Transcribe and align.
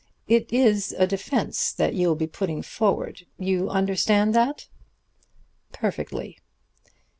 "It 0.27 0.51
is 0.51 0.95
a 0.97 1.05
defense 1.05 1.71
that 1.71 1.93
you 1.93 2.07
will 2.07 2.15
be 2.15 2.25
putting 2.25 2.63
forward 2.63 3.27
you 3.37 3.69
understand 3.69 4.33
that?" 4.33 4.67
"Perfectly." 5.73 6.39